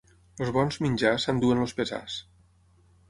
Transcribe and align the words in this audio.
Els 0.45 0.53
bons 0.55 0.79
menjars 0.85 1.27
s'enduen 1.27 1.61
els 1.67 1.77
pesars. 1.81 2.17